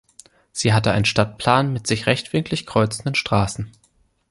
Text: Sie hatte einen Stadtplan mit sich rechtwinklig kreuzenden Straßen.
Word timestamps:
Sie 0.51 0.73
hatte 0.73 0.91
einen 0.93 1.05
Stadtplan 1.05 1.71
mit 1.71 1.85
sich 1.85 2.07
rechtwinklig 2.07 2.65
kreuzenden 2.65 3.13
Straßen. 3.13 3.71